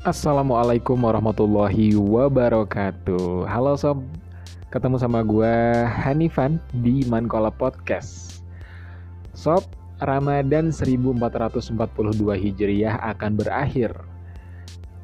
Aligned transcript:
Assalamualaikum 0.00 0.96
warahmatullahi 0.96 1.92
wabarakatuh. 1.92 3.44
Halo 3.44 3.76
sob, 3.76 4.00
ketemu 4.72 4.96
sama 4.96 5.20
gue 5.20 5.52
Hanifan 5.84 6.56
di 6.80 7.04
Mankola 7.04 7.52
Podcast. 7.52 8.40
Sob, 9.36 9.60
Ramadan 10.00 10.72
1442 10.72 11.76
Hijriah 12.32 12.96
akan 13.12 13.44
berakhir. 13.44 13.92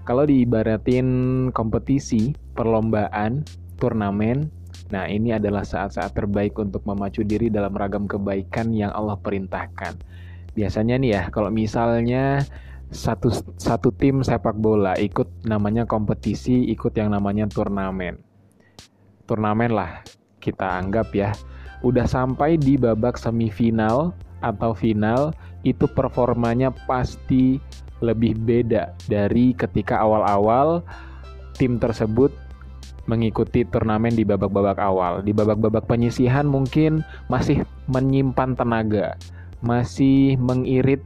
Kalau 0.09 0.25
diibaratin 0.25 1.09
kompetisi, 1.53 2.33
perlombaan, 2.57 3.45
turnamen 3.77 4.49
Nah 4.89 5.05
ini 5.11 5.35
adalah 5.35 5.67
saat-saat 5.67 6.15
terbaik 6.17 6.57
untuk 6.57 6.87
memacu 6.87 7.21
diri 7.27 7.53
dalam 7.53 7.75
ragam 7.75 8.07
kebaikan 8.07 8.71
yang 8.73 8.95
Allah 8.95 9.19
perintahkan. 9.19 9.99
Biasanya 10.57 10.97
nih 10.97 11.11
ya, 11.13 11.23
kalau 11.29 11.51
misalnya 11.51 12.47
satu 12.91 13.35
satu 13.59 13.91
tim 13.91 14.23
sepak 14.23 14.55
bola 14.55 14.95
ikut 14.95 15.27
namanya 15.43 15.87
kompetisi, 15.87 16.71
ikut 16.71 16.95
yang 16.95 17.11
namanya 17.11 17.51
turnamen. 17.51 18.23
Turnamen 19.27 19.75
lah 19.75 20.07
kita 20.39 20.79
anggap 20.79 21.11
ya. 21.11 21.35
Udah 21.83 22.07
sampai 22.07 22.57
di 22.57 22.79
babak 22.79 23.19
semifinal 23.19 24.15
atau 24.41 24.73
final, 24.73 25.35
itu 25.67 25.85
performanya 25.91 26.71
pasti 26.87 27.59
lebih 28.05 28.39
beda 28.39 28.95
dari 29.09 29.57
ketika 29.57 29.99
awal-awal 29.99 30.85
tim 31.57 31.81
tersebut 31.81 32.31
mengikuti 33.07 33.63
turnamen 33.67 34.15
di 34.15 34.27
babak-babak 34.27 34.79
awal. 34.79 35.23
Di 35.23 35.35
babak-babak 35.35 35.87
penyisihan 35.87 36.47
mungkin 36.47 37.03
masih 37.31 37.63
menyimpan 37.91 38.59
tenaga, 38.59 39.15
masih 39.63 40.39
mengirit 40.39 41.03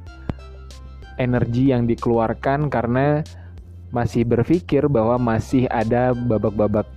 energi 1.20 1.68
yang 1.68 1.84
dikeluarkan 1.84 2.72
karena 2.72 3.20
masih 3.92 4.24
berpikir 4.24 4.88
bahwa 4.88 5.20
masih 5.20 5.68
ada 5.68 6.16
babak-babak 6.16 6.88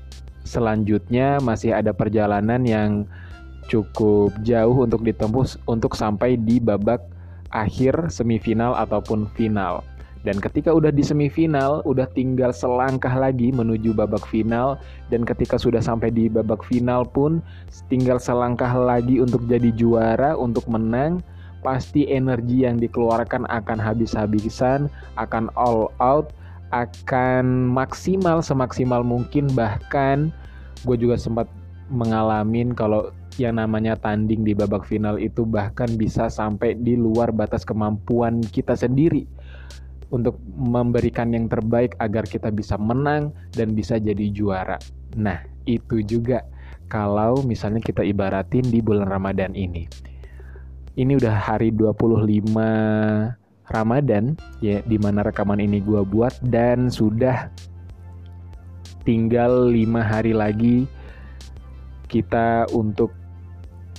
selanjutnya, 0.47 1.43
masih 1.43 1.75
ada 1.75 1.91
perjalanan 1.91 2.63
yang 2.63 3.03
cukup 3.67 4.31
jauh 4.43 4.87
untuk 4.87 5.03
ditempuh 5.03 5.67
untuk 5.67 5.95
sampai 5.99 6.39
di 6.39 6.63
babak 6.63 7.03
akhir 7.51 8.11
semifinal 8.11 8.75
ataupun 8.79 9.27
final. 9.35 9.83
Dan 10.23 10.39
ketika 10.39 10.71
udah 10.71 10.87
di 10.87 11.03
semifinal, 11.03 11.83
udah 11.83 12.07
tinggal 12.15 12.55
selangkah 12.55 13.11
lagi 13.11 13.51
menuju 13.51 13.91
babak 13.91 14.23
final 14.23 14.79
dan 15.11 15.27
ketika 15.27 15.59
sudah 15.59 15.83
sampai 15.83 16.15
di 16.15 16.31
babak 16.31 16.63
final 16.63 17.03
pun 17.03 17.43
tinggal 17.91 18.15
selangkah 18.15 18.71
lagi 18.71 19.19
untuk 19.19 19.43
jadi 19.51 19.67
juara, 19.75 20.39
untuk 20.39 20.63
menang 20.71 21.19
pasti 21.63 22.05
energi 22.11 22.67
yang 22.67 22.77
dikeluarkan 22.77 23.47
akan 23.47 23.79
habis-habisan, 23.79 24.91
akan 25.15 25.47
all 25.55 25.89
out, 26.03 26.35
akan 26.75 27.71
maksimal 27.71 28.43
semaksimal 28.43 29.05
mungkin 29.05 29.47
bahkan 29.55 30.33
gue 30.83 30.97
juga 30.99 31.15
sempat 31.15 31.47
mengalamin 31.87 32.73
kalau 32.75 33.13
yang 33.37 33.57
namanya 33.57 33.97
tanding 33.97 34.45
di 34.45 34.53
babak 34.53 34.85
final 34.85 35.17
itu 35.17 35.45
bahkan 35.45 35.89
bisa 35.97 36.29
sampai 36.29 36.77
di 36.77 36.93
luar 36.93 37.33
batas 37.33 37.65
kemampuan 37.65 38.41
kita 38.41 38.77
sendiri 38.77 39.25
untuk 40.13 40.37
memberikan 40.53 41.33
yang 41.33 41.49
terbaik 41.49 41.97
agar 41.97 42.29
kita 42.29 42.53
bisa 42.53 42.77
menang 42.77 43.33
dan 43.57 43.73
bisa 43.73 43.97
jadi 43.97 44.29
juara. 44.29 44.77
Nah, 45.17 45.41
itu 45.65 46.05
juga 46.05 46.45
kalau 46.85 47.41
misalnya 47.41 47.81
kita 47.81 48.05
ibaratin 48.05 48.69
di 48.69 48.77
bulan 48.77 49.09
Ramadan 49.09 49.57
ini 49.57 49.89
ini 50.93 51.17
udah 51.17 51.33
hari 51.33 51.73
25 51.73 52.53
Ramadan 53.63 54.37
ya 54.61 54.83
di 54.85 54.97
mana 55.01 55.25
rekaman 55.25 55.57
ini 55.57 55.81
gue 55.81 56.05
buat 56.05 56.37
dan 56.45 56.93
sudah 56.93 57.49
tinggal 59.01 59.73
lima 59.73 60.05
hari 60.05 60.37
lagi 60.37 60.85
kita 62.05 62.69
untuk 62.77 63.09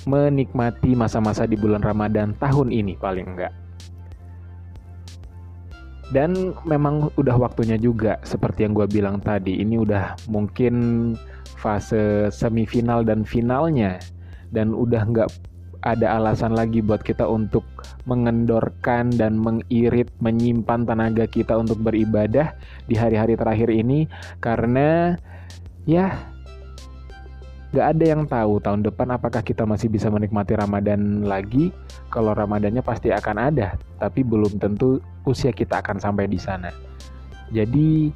menikmati 0.06 0.94
masa-masa 0.94 1.48
di 1.48 1.58
bulan 1.58 1.82
Ramadan 1.82 2.36
tahun 2.38 2.70
ini 2.70 2.94
paling 3.00 3.26
enggak. 3.34 3.54
Dan 6.12 6.54
memang 6.68 7.10
udah 7.16 7.34
waktunya 7.40 7.80
juga 7.80 8.20
seperti 8.22 8.68
yang 8.68 8.76
gue 8.76 8.86
bilang 8.86 9.18
tadi, 9.18 9.58
ini 9.58 9.80
udah 9.80 10.14
mungkin 10.30 11.16
fase 11.58 12.28
semifinal 12.28 13.02
dan 13.02 13.24
finalnya 13.24 13.98
dan 14.52 14.76
udah 14.76 15.02
nggak 15.10 15.28
ada 15.84 16.16
alasan 16.16 16.56
lagi 16.56 16.80
buat 16.80 17.04
kita 17.04 17.28
untuk 17.28 17.62
mengendorkan 18.08 19.12
dan 19.12 19.36
mengirit, 19.36 20.08
menyimpan 20.24 20.88
tenaga 20.88 21.28
kita 21.28 21.60
untuk 21.60 21.84
beribadah 21.84 22.56
di 22.88 22.96
hari-hari 22.96 23.36
terakhir 23.36 23.68
ini 23.68 24.08
karena 24.40 25.20
ya 25.84 26.32
gak 27.76 27.86
ada 27.98 28.04
yang 28.16 28.24
tahu 28.24 28.64
tahun 28.64 28.80
depan 28.80 29.12
apakah 29.12 29.44
kita 29.44 29.68
masih 29.68 29.92
bisa 29.92 30.08
menikmati 30.08 30.56
Ramadan 30.56 31.28
lagi. 31.28 31.68
Kalau 32.08 32.30
Ramadannya 32.30 32.80
pasti 32.80 33.10
akan 33.10 33.36
ada, 33.36 33.74
tapi 33.98 34.22
belum 34.22 34.62
tentu 34.62 35.02
usia 35.26 35.50
kita 35.50 35.82
akan 35.82 35.98
sampai 35.98 36.30
di 36.30 36.38
sana. 36.38 36.70
Jadi 37.50 38.14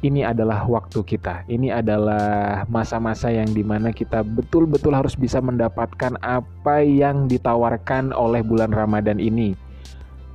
ini 0.00 0.24
adalah 0.24 0.64
waktu 0.64 1.04
kita. 1.04 1.44
Ini 1.44 1.76
adalah 1.76 2.64
masa-masa 2.72 3.28
yang 3.28 3.52
di 3.52 3.60
mana 3.60 3.92
kita 3.92 4.24
betul-betul 4.24 4.96
harus 4.96 5.12
bisa 5.12 5.44
mendapatkan 5.44 6.16
apa 6.24 6.80
yang 6.80 7.28
ditawarkan 7.28 8.16
oleh 8.16 8.40
bulan 8.40 8.72
Ramadan 8.72 9.20
ini 9.20 9.52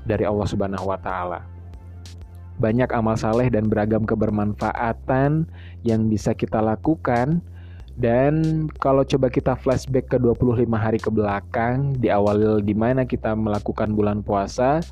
dari 0.06 0.22
Allah 0.22 0.46
Subhanahu 0.46 0.86
wa 0.86 1.00
Ta'ala. 1.02 1.42
Banyak 2.62 2.94
amal 2.94 3.18
saleh 3.18 3.50
dan 3.50 3.68
beragam 3.68 4.06
kebermanfaatan 4.06 5.50
yang 5.82 6.08
bisa 6.08 6.38
kita 6.38 6.62
lakukan. 6.62 7.42
Dan 7.96 8.68
kalau 8.84 9.08
coba 9.08 9.32
kita 9.32 9.56
flashback 9.56 10.12
ke 10.12 10.18
25 10.20 10.68
hari 10.76 11.00
ke 11.00 11.08
belakang, 11.08 11.96
di 11.96 12.12
awal 12.12 12.59
di 12.59 12.76
mana 12.76 13.08
kita 13.08 13.32
melakukan 13.34 13.96
bulan 13.96 14.20
puasa, 14.20 14.84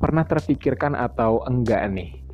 pernah 0.00 0.24
terpikirkan 0.24 0.96
atau 0.96 1.44
enggak 1.44 1.84
nih? 1.92 2.25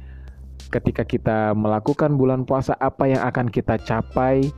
Ketika 0.73 1.05
kita 1.05 1.53
melakukan 1.53 2.17
bulan 2.17 2.49
puasa, 2.49 2.73
apa 2.81 3.05
yang 3.05 3.21
akan 3.21 3.53
kita 3.53 3.77
capai 3.85 4.49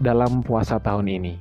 dalam 0.00 0.40
puasa 0.40 0.80
tahun 0.80 1.06
ini. 1.06 1.34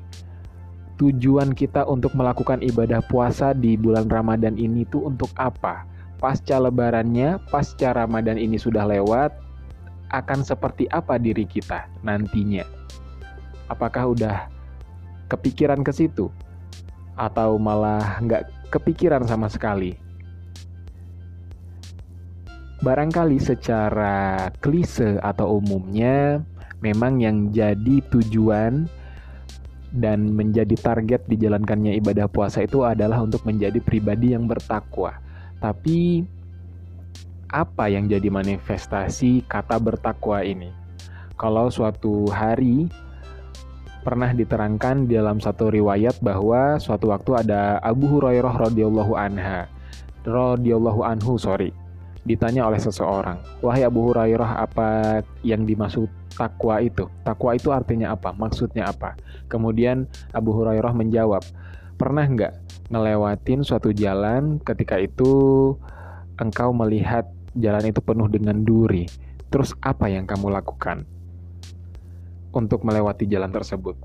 Tujuan 1.00 1.56
kita 1.56 1.88
untuk 1.88 2.12
melakukan 2.18 2.60
ibadah 2.60 3.00
puasa 3.06 3.56
di 3.56 3.80
bulan 3.80 4.12
Ramadan 4.12 4.60
ini 4.60 4.84
tuh 4.92 5.08
untuk 5.08 5.32
apa? 5.40 5.88
Pasca 6.18 6.58
lebarannya, 6.58 7.38
pasca 7.54 7.94
Ramadan 7.94 8.36
ini 8.36 8.58
sudah 8.58 8.84
lewat, 8.90 9.30
akan 10.10 10.42
seperti 10.42 10.90
apa 10.90 11.22
diri 11.22 11.46
kita 11.46 11.86
nantinya? 12.02 12.66
Apakah 13.70 14.18
udah 14.18 14.38
kepikiran 15.30 15.86
ke 15.86 15.94
situ? 15.94 16.34
Atau 17.14 17.62
malah 17.62 18.18
nggak 18.26 18.74
kepikiran 18.74 19.30
sama 19.30 19.46
sekali? 19.54 20.07
Barangkali 22.78 23.42
secara 23.42 24.48
klise 24.62 25.18
atau 25.26 25.58
umumnya 25.58 26.46
memang 26.86 27.18
yang 27.18 27.50
jadi 27.50 28.06
tujuan 28.14 28.86
dan 29.98 30.30
menjadi 30.30 30.78
target 30.78 31.26
dijalankannya 31.26 31.98
ibadah 31.98 32.30
puasa 32.30 32.70
itu 32.70 32.86
adalah 32.86 33.24
untuk 33.26 33.42
menjadi 33.50 33.82
pribadi 33.82 34.38
yang 34.38 34.46
bertakwa. 34.46 35.18
Tapi 35.58 36.22
apa 37.50 37.90
yang 37.90 38.06
jadi 38.06 38.30
manifestasi 38.30 39.50
kata 39.50 39.82
bertakwa 39.82 40.46
ini? 40.46 40.70
Kalau 41.34 41.74
suatu 41.74 42.30
hari 42.30 42.94
pernah 44.06 44.38
diterangkan 44.38 45.10
dalam 45.10 45.42
satu 45.42 45.74
riwayat 45.74 46.22
bahwa 46.22 46.78
suatu 46.78 47.10
waktu 47.10 47.42
ada 47.42 47.82
Abu 47.82 48.06
Hurairah 48.06 48.70
radhiyallahu 48.70 49.18
anha 49.18 49.66
radhiyallahu 50.24 51.02
anhu 51.02 51.36
sorry 51.42 51.74
ditanya 52.28 52.68
oleh 52.68 52.78
seseorang, 52.78 53.40
"Wahai 53.64 53.88
Abu 53.88 54.12
Hurairah, 54.12 54.60
apa 54.60 54.88
yang 55.48 55.64
dimaksud 55.64 56.12
takwa 56.36 56.84
itu? 56.84 57.08
Takwa 57.24 57.56
itu 57.56 57.72
artinya 57.72 58.12
apa? 58.12 58.36
Maksudnya 58.36 58.92
apa?" 58.92 59.16
Kemudian 59.48 60.06
Abu 60.36 60.52
Hurairah 60.52 60.92
menjawab, 60.92 61.42
"Pernah 61.96 62.28
nggak 62.28 62.54
ngelewatin 62.92 63.64
suatu 63.64 63.96
jalan 63.96 64.60
ketika 64.60 65.00
itu 65.00 65.74
engkau 66.38 66.76
melihat 66.76 67.32
jalan 67.56 67.88
itu 67.88 68.04
penuh 68.04 68.28
dengan 68.28 68.60
duri? 68.62 69.08
Terus 69.48 69.72
apa 69.80 70.12
yang 70.12 70.28
kamu 70.28 70.52
lakukan 70.52 71.08
untuk 72.52 72.84
melewati 72.84 73.24
jalan 73.24 73.56
tersebut?" 73.56 73.96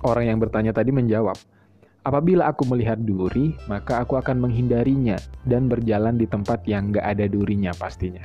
Orang 0.00 0.24
yang 0.24 0.38
bertanya 0.40 0.70
tadi 0.70 0.94
menjawab, 0.94 1.36
Apabila 2.08 2.48
aku 2.48 2.64
melihat 2.64 2.96
duri, 3.04 3.52
maka 3.68 4.00
aku 4.00 4.16
akan 4.16 4.40
menghindarinya 4.40 5.20
dan 5.44 5.68
berjalan 5.68 6.16
di 6.16 6.24
tempat 6.24 6.64
yang 6.64 6.88
gak 6.88 7.04
ada 7.04 7.28
durinya 7.28 7.76
pastinya. 7.76 8.24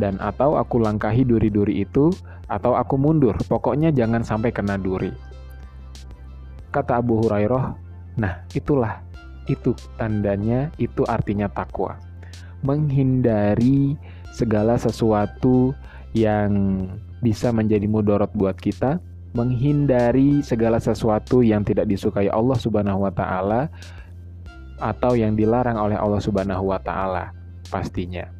Dan 0.00 0.16
atau 0.16 0.56
aku 0.56 0.80
langkahi 0.80 1.28
duri-duri 1.28 1.84
itu, 1.84 2.08
atau 2.48 2.72
aku 2.72 2.96
mundur, 2.96 3.36
pokoknya 3.52 3.92
jangan 3.92 4.24
sampai 4.24 4.48
kena 4.48 4.80
duri. 4.80 5.12
Kata 6.72 7.04
Abu 7.04 7.20
Hurairah, 7.20 7.76
nah 8.16 8.48
itulah, 8.56 9.04
itu 9.44 9.76
tandanya, 10.00 10.72
itu 10.80 11.04
artinya 11.04 11.52
takwa. 11.52 12.00
menghindari 12.64 13.92
segala 14.32 14.80
sesuatu 14.80 15.76
yang 16.16 16.88
bisa 17.20 17.52
menjadi 17.52 17.84
mudorot 17.84 18.32
buat 18.32 18.56
kita, 18.56 19.04
menghindari 19.34 20.40
segala 20.46 20.78
sesuatu 20.78 21.42
yang 21.42 21.66
tidak 21.66 21.90
disukai 21.90 22.30
Allah 22.30 22.54
Subhanahu 22.54 23.02
wa 23.02 23.10
taala 23.10 23.66
atau 24.78 25.18
yang 25.18 25.34
dilarang 25.34 25.74
oleh 25.74 25.98
Allah 25.98 26.22
Subhanahu 26.22 26.70
wa 26.70 26.78
taala 26.78 27.34
pastinya. 27.66 28.30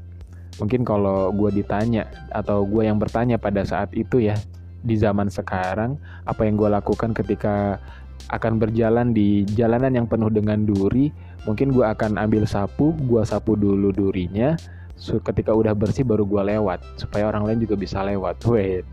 Mungkin 0.63 0.87
kalau 0.87 1.35
gue 1.35 1.51
ditanya 1.51 2.07
atau 2.31 2.63
gue 2.63 2.87
yang 2.87 3.03
bertanya 3.03 3.35
pada 3.43 3.67
saat 3.67 3.91
itu 3.91 4.23
ya 4.23 4.39
di 4.87 4.95
zaman 4.95 5.27
sekarang 5.27 5.99
apa 6.31 6.47
yang 6.47 6.55
gue 6.55 6.71
lakukan 6.71 7.11
ketika 7.11 7.83
akan 8.31 8.63
berjalan 8.63 9.11
di 9.11 9.43
jalanan 9.59 9.99
yang 9.99 10.07
penuh 10.07 10.31
dengan 10.31 10.63
duri 10.63 11.11
mungkin 11.43 11.75
gue 11.75 11.83
akan 11.83 12.23
ambil 12.23 12.47
sapu 12.47 12.95
gue 12.95 13.23
sapu 13.27 13.59
dulu 13.59 13.91
durinya. 13.91 14.55
Ketika 14.95 15.51
udah 15.51 15.75
bersih 15.75 16.07
baru 16.07 16.23
gue 16.23 16.55
lewat 16.55 17.03
supaya 17.03 17.27
orang 17.27 17.51
lain 17.51 17.67
juga 17.67 17.75
bisa 17.75 18.07
lewat. 18.07 18.39
Wait 18.47 18.87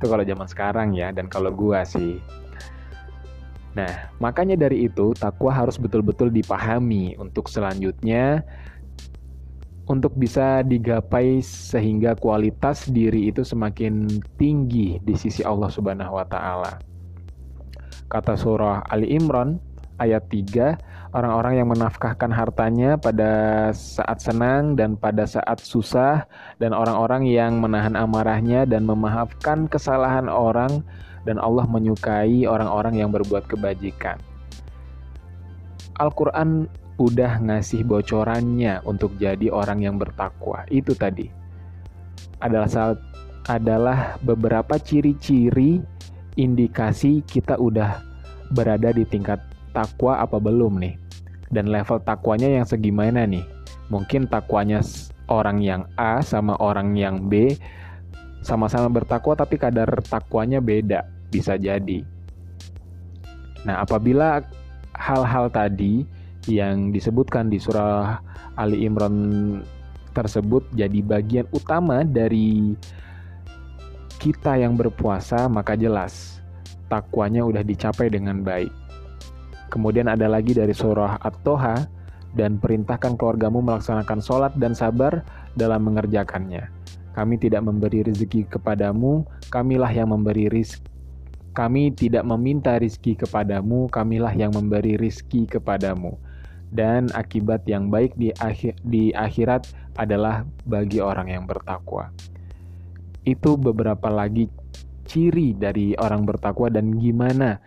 itu 0.00 0.08
kalau 0.08 0.24
zaman 0.24 0.48
sekarang 0.48 0.88
ya 0.96 1.12
dan 1.12 1.28
kalau 1.28 1.52
gue 1.52 1.76
sih 1.84 2.16
nah 3.76 4.08
makanya 4.16 4.56
dari 4.56 4.88
itu 4.88 5.12
takwa 5.12 5.52
harus 5.52 5.76
betul-betul 5.76 6.32
dipahami 6.32 7.14
untuk 7.20 7.52
selanjutnya 7.52 8.40
untuk 9.90 10.14
bisa 10.14 10.62
digapai 10.62 11.42
sehingga 11.42 12.14
kualitas 12.14 12.86
diri 12.86 13.26
itu 13.26 13.42
semakin 13.42 14.06
tinggi 14.38 15.02
di 15.02 15.14
sisi 15.18 15.42
Allah 15.42 15.66
Subhanahu 15.66 16.14
wa 16.14 16.22
taala. 16.30 16.78
Kata 18.06 18.38
surah 18.38 18.86
Ali 18.86 19.10
Imran 19.10 19.58
ayat 19.98 20.30
3, 20.30 20.78
orang-orang 21.10 21.58
yang 21.58 21.68
menafkahkan 21.70 22.30
hartanya 22.30 22.94
pada 22.94 23.30
saat 23.74 24.22
senang 24.22 24.78
dan 24.78 24.94
pada 24.94 25.26
saat 25.26 25.58
susah 25.58 26.26
dan 26.62 26.70
orang-orang 26.70 27.26
yang 27.26 27.58
menahan 27.58 27.98
amarahnya 27.98 28.62
dan 28.62 28.86
memaafkan 28.86 29.66
kesalahan 29.66 30.30
orang 30.30 30.86
dan 31.26 31.36
Allah 31.42 31.66
menyukai 31.66 32.46
orang-orang 32.46 33.02
yang 33.02 33.10
berbuat 33.10 33.50
kebajikan. 33.50 34.22
Al-Qur'an 36.00 36.70
udah 36.96 37.42
ngasih 37.42 37.84
bocorannya 37.84 38.80
untuk 38.86 39.12
jadi 39.20 39.52
orang 39.52 39.84
yang 39.84 39.96
bertakwa. 40.00 40.64
Itu 40.70 40.94
tadi 40.96 41.28
adalah 42.40 42.70
saat 42.70 42.98
adalah 43.50 44.16
beberapa 44.22 44.78
ciri-ciri 44.78 45.82
indikasi 46.38 47.20
kita 47.26 47.58
udah 47.58 48.00
berada 48.54 48.94
di 48.94 49.02
tingkat 49.04 49.49
takwa 49.70 50.20
apa 50.20 50.36
belum 50.38 50.78
nih. 50.80 50.94
Dan 51.50 51.70
level 51.70 51.98
takwanya 52.06 52.46
yang 52.46 52.66
segimana 52.66 53.26
nih? 53.26 53.42
Mungkin 53.90 54.30
takwanya 54.30 54.82
orang 55.26 55.58
yang 55.62 55.82
A 55.98 56.22
sama 56.22 56.54
orang 56.62 56.94
yang 56.94 57.26
B 57.26 57.58
sama-sama 58.40 58.88
bertakwa 58.88 59.36
tapi 59.36 59.60
kadar 59.60 60.00
takwanya 60.06 60.62
beda, 60.64 61.04
bisa 61.28 61.60
jadi. 61.60 62.02
Nah, 63.68 63.84
apabila 63.84 64.40
hal-hal 64.96 65.52
tadi 65.52 66.08
yang 66.48 66.88
disebutkan 66.88 67.52
di 67.52 67.60
surah 67.60 68.16
Ali 68.56 68.88
Imran 68.88 69.60
tersebut 70.16 70.66
jadi 70.74 71.04
bagian 71.04 71.46
utama 71.52 72.02
dari 72.02 72.74
kita 74.18 74.58
yang 74.58 74.74
berpuasa 74.74 75.46
maka 75.46 75.78
jelas 75.78 76.42
takwanya 76.90 77.46
udah 77.46 77.62
dicapai 77.62 78.10
dengan 78.10 78.42
baik. 78.42 78.72
Kemudian 79.70 80.10
ada 80.10 80.26
lagi 80.26 80.52
dari 80.52 80.74
surah 80.74 81.22
At-Toha 81.22 81.86
dan 82.34 82.58
perintahkan 82.58 83.14
keluargamu 83.14 83.62
melaksanakan 83.62 84.18
sholat 84.18 84.52
dan 84.58 84.74
sabar 84.74 85.22
dalam 85.54 85.86
mengerjakannya. 85.86 86.66
Kami 87.14 87.38
tidak 87.38 87.66
memberi 87.66 88.06
rezeki 88.06 88.50
kepadamu, 88.50 89.26
kamilah 89.50 89.90
yang 89.90 90.14
memberi 90.14 90.46
rizki 90.46 90.90
kami 91.50 91.90
tidak 91.90 92.22
meminta 92.22 92.78
rizki 92.78 93.18
kepadamu, 93.18 93.90
kamilah 93.90 94.30
yang 94.30 94.54
memberi 94.54 94.94
rizki 94.94 95.50
kepadamu 95.50 96.14
dan 96.70 97.10
akibat 97.10 97.66
yang 97.66 97.90
baik 97.90 98.14
di, 98.14 98.30
akhir, 98.38 98.78
di 98.86 99.10
akhirat 99.10 99.66
adalah 99.98 100.46
bagi 100.62 101.02
orang 101.02 101.26
yang 101.26 101.44
bertakwa. 101.50 102.14
Itu 103.26 103.58
beberapa 103.58 104.06
lagi 104.06 104.46
ciri 105.10 105.58
dari 105.58 105.98
orang 105.98 106.22
bertakwa 106.22 106.70
dan 106.70 106.94
gimana 107.02 107.58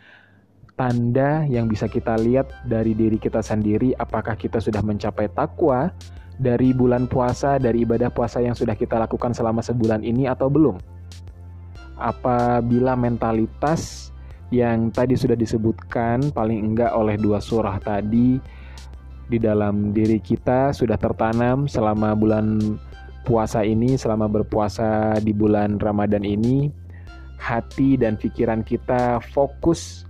tanda 0.73 1.45
yang 1.45 1.69
bisa 1.69 1.85
kita 1.85 2.17
lihat 2.17 2.49
dari 2.65 2.97
diri 2.97 3.21
kita 3.21 3.45
sendiri 3.45 3.93
apakah 4.01 4.33
kita 4.33 4.57
sudah 4.57 4.81
mencapai 4.81 5.29
takwa 5.31 5.93
dari 6.41 6.73
bulan 6.73 7.05
puasa, 7.05 7.61
dari 7.61 7.85
ibadah 7.85 8.09
puasa 8.09 8.41
yang 8.41 8.57
sudah 8.57 8.73
kita 8.73 8.97
lakukan 8.97 9.37
selama 9.37 9.61
sebulan 9.61 10.01
ini 10.01 10.25
atau 10.25 10.49
belum. 10.49 10.81
Apabila 12.01 12.97
mentalitas 12.97 14.09
yang 14.49 14.89
tadi 14.89 15.13
sudah 15.13 15.37
disebutkan 15.37 16.33
paling 16.33 16.73
enggak 16.73 16.93
oleh 16.93 17.17
dua 17.17 17.37
surah 17.37 17.77
tadi 17.81 18.41
di 19.29 19.37
dalam 19.37 19.93
diri 19.93 20.17
kita 20.17 20.73
sudah 20.73 20.97
tertanam 20.97 21.69
selama 21.69 22.17
bulan 22.17 22.77
puasa 23.23 23.61
ini, 23.61 23.95
selama 23.95 24.27
berpuasa 24.27 25.17
di 25.21 25.31
bulan 25.31 25.77
Ramadan 25.79 26.25
ini, 26.25 26.69
hati 27.39 27.95
dan 27.95 28.19
pikiran 28.19 28.65
kita 28.65 29.21
fokus 29.31 30.03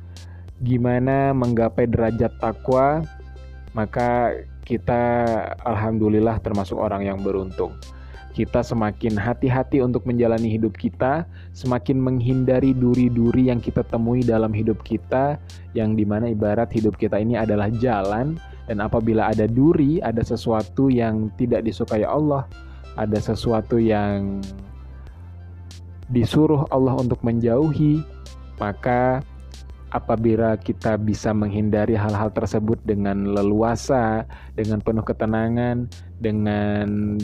gimana 0.63 1.35
menggapai 1.35 1.85
derajat 1.91 2.31
takwa, 2.39 3.03
maka 3.75 4.31
kita 4.63 5.01
alhamdulillah 5.67 6.39
termasuk 6.39 6.79
orang 6.79 7.03
yang 7.03 7.19
beruntung. 7.19 7.75
Kita 8.33 8.65
semakin 8.65 9.13
hati-hati 9.13 9.85
untuk 9.85 10.09
menjalani 10.09 10.49
hidup 10.49 10.73
kita, 10.73 11.29
semakin 11.53 12.01
menghindari 12.01 12.73
duri-duri 12.73 13.53
yang 13.53 13.61
kita 13.61 13.85
temui 13.85 14.25
dalam 14.25 14.49
hidup 14.49 14.81
kita, 14.81 15.37
yang 15.77 15.93
di 15.93 16.01
mana 16.01 16.33
ibarat 16.33 16.73
hidup 16.73 16.97
kita 16.97 17.21
ini 17.21 17.37
adalah 17.37 17.69
jalan 17.77 18.41
dan 18.65 18.79
apabila 18.79 19.29
ada 19.29 19.45
duri, 19.45 19.99
ada 20.01 20.23
sesuatu 20.23 20.87
yang 20.87 21.29
tidak 21.37 21.61
disukai 21.67 22.07
Allah, 22.07 22.47
ada 22.95 23.19
sesuatu 23.19 23.77
yang 23.77 24.39
disuruh 26.09 26.65
Allah 26.71 26.95
untuk 26.97 27.19
menjauhi, 27.21 28.01
maka 28.57 29.21
apabila 29.93 30.57
kita 30.57 30.97
bisa 30.97 31.29
menghindari 31.37 31.93
hal-hal 31.93 32.33
tersebut 32.33 32.81
dengan 32.81 33.29
leluasa, 33.29 34.25
dengan 34.57 34.81
penuh 34.81 35.05
ketenangan, 35.05 35.85
dengan 36.17 37.15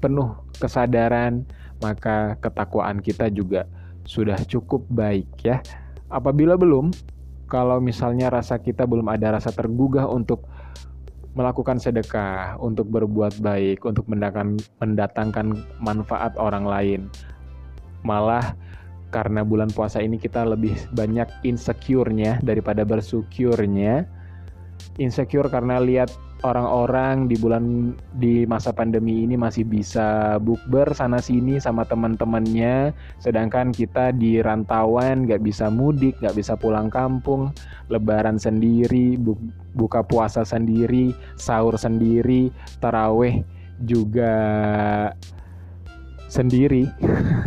penuh 0.00 0.32
kesadaran, 0.56 1.44
maka 1.84 2.40
ketakwaan 2.40 3.04
kita 3.04 3.28
juga 3.28 3.68
sudah 4.08 4.40
cukup 4.48 4.80
baik 4.88 5.28
ya. 5.44 5.60
Apabila 6.08 6.56
belum, 6.56 6.88
kalau 7.52 7.78
misalnya 7.84 8.32
rasa 8.32 8.56
kita 8.56 8.88
belum 8.88 9.06
ada 9.12 9.36
rasa 9.36 9.52
tergugah 9.52 10.08
untuk 10.08 10.48
melakukan 11.36 11.78
sedekah, 11.78 12.56
untuk 12.58 12.88
berbuat 12.90 13.38
baik, 13.44 13.84
untuk 13.84 14.08
mendatangkan, 14.08 14.56
mendatangkan 14.82 15.46
manfaat 15.78 16.34
orang 16.40 16.64
lain. 16.64 17.00
Malah 18.02 18.56
karena 19.10 19.42
bulan 19.42 19.68
puasa 19.70 19.98
ini 19.98 20.16
kita 20.16 20.46
lebih 20.46 20.74
banyak 20.94 21.26
insecure-nya 21.44 22.38
daripada 22.40 22.86
bersyukurnya. 22.86 24.06
Insecure 24.96 25.52
karena 25.52 25.82
lihat 25.82 26.10
orang-orang 26.42 27.28
di 27.28 27.36
bulan 27.36 27.94
di 28.16 28.48
masa 28.48 28.72
pandemi 28.72 29.24
ini 29.24 29.36
masih 29.36 29.64
bisa 29.68 30.40
bukber 30.40 30.92
sana 30.96 31.20
sini 31.20 31.60
sama 31.60 31.84
teman-temannya 31.84 32.96
sedangkan 33.20 33.72
kita 33.72 34.12
di 34.16 34.40
rantauan 34.40 35.28
nggak 35.28 35.44
bisa 35.44 35.68
mudik 35.68 36.16
nggak 36.20 36.36
bisa 36.36 36.56
pulang 36.56 36.88
kampung 36.88 37.52
lebaran 37.92 38.40
sendiri 38.40 39.20
bu 39.20 39.36
buka 39.76 40.00
puasa 40.00 40.42
sendiri 40.42 41.12
sahur 41.36 41.76
sendiri 41.76 42.48
taraweh 42.80 43.44
juga 43.84 44.34
sendiri 46.30 46.86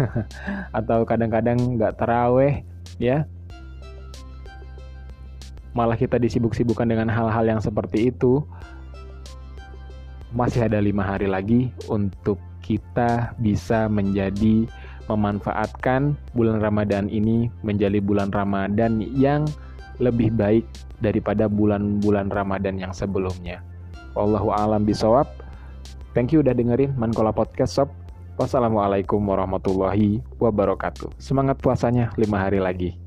atau 0.77 1.07
kadang-kadang 1.07 1.79
nggak 1.79 1.95
taraweh 1.95 2.67
ya 2.99 3.23
malah 5.73 5.97
kita 5.97 6.21
disibuk-sibukkan 6.21 6.85
dengan 6.85 7.09
hal-hal 7.09 7.47
yang 7.47 7.61
seperti 7.63 8.13
itu 8.13 8.43
masih 10.35 10.67
ada 10.67 10.77
lima 10.83 11.01
hari 11.01 11.25
lagi 11.25 11.71
untuk 11.87 12.37
kita 12.61 13.33
bisa 13.41 13.87
menjadi 13.89 14.65
memanfaatkan 15.07 16.15
bulan 16.31 16.63
Ramadan 16.63 17.11
ini 17.11 17.51
menjadi 17.61 17.99
bulan 17.99 18.31
Ramadan 18.31 19.03
yang 19.13 19.47
lebih 20.01 20.33
baik 20.33 20.65
daripada 21.03 21.51
bulan-bulan 21.51 22.31
Ramadan 22.31 22.79
yang 22.79 22.95
sebelumnya. 22.95 23.61
Wallahu 24.15 24.49
alam 24.55 24.87
bisawab. 24.87 25.27
Thank 26.15 26.31
you 26.31 26.45
udah 26.45 26.55
dengerin 26.55 26.93
Mankola 26.95 27.33
Podcast 27.33 27.77
Sob. 27.77 28.02
Wassalamualaikum 28.33 29.21
warahmatullahi 29.21 30.17
wabarakatuh. 30.41 31.21
Semangat 31.21 31.61
puasanya 31.61 32.09
lima 32.17 32.41
hari 32.41 32.57
lagi. 32.57 33.02